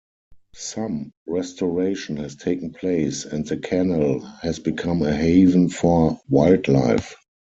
[0.55, 7.15] Some restoration has taken place, and the canal has become a haven for wildlife.